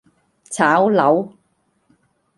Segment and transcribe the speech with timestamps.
[0.49, 1.31] 炒樓